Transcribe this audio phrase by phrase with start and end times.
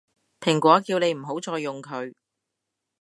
[0.39, 2.11] 蘋果叫你唔好再用佢